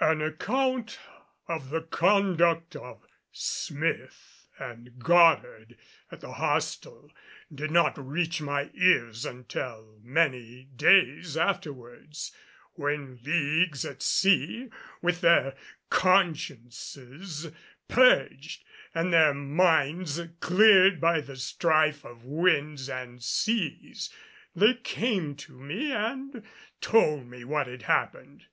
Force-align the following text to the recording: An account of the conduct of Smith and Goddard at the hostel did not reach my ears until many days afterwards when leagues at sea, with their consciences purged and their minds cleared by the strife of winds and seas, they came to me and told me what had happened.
An 0.00 0.22
account 0.22 0.98
of 1.48 1.68
the 1.68 1.82
conduct 1.82 2.74
of 2.76 3.06
Smith 3.30 4.48
and 4.58 4.98
Goddard 4.98 5.76
at 6.10 6.22
the 6.22 6.32
hostel 6.32 7.12
did 7.54 7.70
not 7.70 7.98
reach 7.98 8.40
my 8.40 8.70
ears 8.72 9.26
until 9.26 9.98
many 10.02 10.64
days 10.74 11.36
afterwards 11.36 12.34
when 12.72 13.18
leagues 13.22 13.84
at 13.84 14.00
sea, 14.02 14.70
with 15.02 15.20
their 15.20 15.54
consciences 15.90 17.52
purged 17.86 18.64
and 18.94 19.12
their 19.12 19.34
minds 19.34 20.18
cleared 20.40 21.02
by 21.02 21.20
the 21.20 21.36
strife 21.36 22.02
of 22.02 22.24
winds 22.24 22.88
and 22.88 23.22
seas, 23.22 24.08
they 24.56 24.72
came 24.72 25.36
to 25.36 25.52
me 25.60 25.92
and 25.92 26.42
told 26.80 27.26
me 27.26 27.44
what 27.44 27.66
had 27.66 27.82
happened. 27.82 28.46